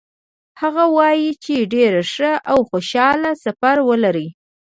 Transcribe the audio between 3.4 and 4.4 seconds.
سفر ولرئ.